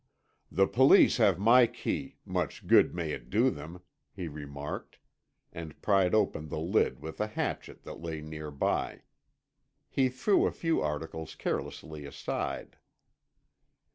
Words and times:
"The 0.51 0.65
Police 0.65 1.17
have 1.17 1.37
my 1.37 1.67
key—much 1.67 2.65
good 2.65 2.95
may 2.95 3.11
it 3.11 3.29
do 3.29 3.51
them," 3.51 3.83
he 4.11 4.27
remarked, 4.27 4.97
and 5.53 5.79
pried 5.79 6.15
open 6.15 6.47
the 6.49 6.57
lid 6.57 7.01
with 7.03 7.21
a 7.21 7.27
hatchet 7.27 7.83
that 7.83 8.01
lay 8.01 8.19
near 8.19 8.49
by. 8.49 9.03
He 9.91 10.09
threw 10.09 10.47
a 10.47 10.51
few 10.51 10.81
articles 10.81 11.35
carelessly 11.35 12.07
aside. 12.07 12.77